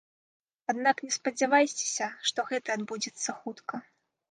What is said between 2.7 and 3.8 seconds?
адбудзецца хутка.